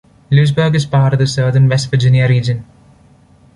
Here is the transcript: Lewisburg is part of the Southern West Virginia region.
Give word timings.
Lewisburg 0.31 0.73
is 0.73 0.87
part 0.87 1.13
of 1.13 1.19
the 1.19 1.27
Southern 1.27 1.69
West 1.69 1.91
Virginia 1.91 2.27
region. 2.27 2.65